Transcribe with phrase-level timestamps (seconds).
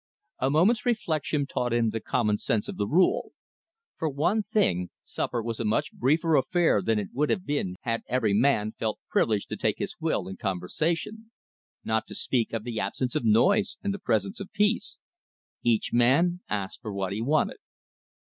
[0.39, 3.33] A moment's reflection taught him the common sense of the rule.
[3.97, 8.01] For one thing, supper was a much briefer affair than it would have been had
[8.07, 11.29] every man felt privileged to take his will in conversation;
[11.83, 14.97] not to speak of the absence of noise and the presence of peace.
[15.61, 17.57] Each man asked for what he wanted.